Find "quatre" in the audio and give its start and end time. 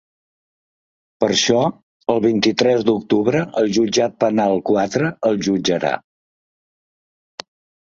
4.73-5.13